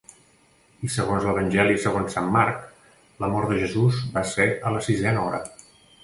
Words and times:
I 0.85 0.87
segons 0.93 1.25
l'Evangeli 1.25 1.75
segons 1.83 2.15
Marc 2.35 2.63
la 3.25 3.29
mort 3.33 3.51
de 3.51 3.59
Jesús 3.65 3.99
va 4.15 4.23
ser 4.31 4.47
a 4.71 4.73
la 4.77 4.81
sisena 4.87 5.27
hora. 5.27 5.43